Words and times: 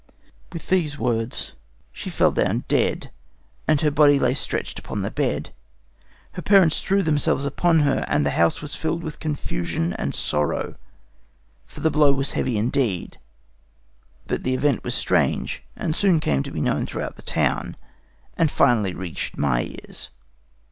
With 0.51 0.69
these 0.69 0.97
words 0.97 1.53
she 1.91 2.09
fell 2.09 2.31
down 2.31 2.63
dead, 2.67 3.11
and 3.67 3.81
her 3.81 3.91
body 3.91 4.17
lay 4.17 4.33
stretched 4.33 4.79
upon 4.79 5.03
the 5.03 5.11
bed. 5.11 5.51
Her 6.31 6.41
parents 6.41 6.79
threw 6.81 7.03
themselves 7.03 7.45
upon 7.45 7.81
her, 7.81 8.03
and 8.07 8.25
the 8.25 8.31
house 8.31 8.63
was 8.63 8.73
filled 8.73 9.03
with 9.03 9.19
confusion 9.19 9.93
and 9.93 10.15
sorrow, 10.15 10.73
for 11.67 11.81
the 11.81 11.91
blow 11.91 12.13
was 12.13 12.31
heavy 12.31 12.57
indeed; 12.57 13.19
but 14.25 14.41
the 14.41 14.55
event 14.55 14.83
was 14.83 14.95
strange, 14.95 15.61
and 15.75 15.95
soon 15.95 16.15
became 16.15 16.41
known 16.55 16.87
throughout 16.87 17.15
the 17.15 17.21
town, 17.21 17.77
and 18.35 18.49
finally 18.49 18.95
reached 18.95 19.37
my 19.37 19.61
ears. 19.65 20.09